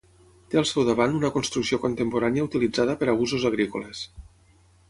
[0.53, 4.05] Té al seu davant una construcció contemporània utilitzada per a usos agrícoles.